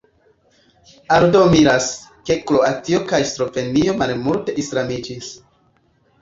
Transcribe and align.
Aldo 1.17 1.41
miras, 1.51 1.89
ke 2.29 2.37
Kroatio 2.53 3.03
kaj 3.13 3.21
Slovenio 3.33 3.95
malmulte 4.01 4.57
islamiĝis. 4.65 5.31